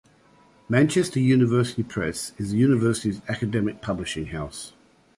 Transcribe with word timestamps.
Manchester 0.67 1.19
University 1.19 1.83
Press 1.83 2.31
is 2.39 2.49
the 2.49 2.57
university's 2.57 3.21
academic 3.29 3.83
publishing 3.83 4.25
house. 4.25 4.73